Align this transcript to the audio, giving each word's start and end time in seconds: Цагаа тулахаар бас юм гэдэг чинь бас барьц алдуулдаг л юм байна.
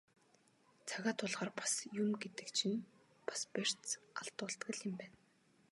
Цагаа 0.89 1.13
тулахаар 1.19 1.51
бас 1.59 1.73
юм 2.01 2.09
гэдэг 2.21 2.47
чинь 2.57 2.85
бас 3.27 3.41
барьц 3.53 3.85
алдуулдаг 4.19 4.69
л 4.75 4.79
юм 4.87 4.93
байна. 5.01 5.17